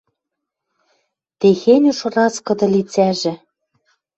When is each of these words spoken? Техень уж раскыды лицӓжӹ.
Техень 1.39 1.87
уж 1.91 1.99
раскыды 2.15 2.65
лицӓжӹ. 2.73 3.33